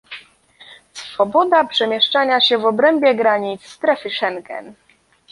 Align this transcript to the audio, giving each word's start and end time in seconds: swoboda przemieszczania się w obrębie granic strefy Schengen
swoboda 0.93 1.63
przemieszczania 1.63 2.41
się 2.41 2.57
w 2.57 2.65
obrębie 2.65 3.15
granic 3.15 3.65
strefy 3.67 4.09
Schengen 4.09 4.73